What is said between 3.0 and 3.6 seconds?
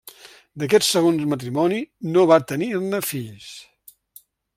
fills.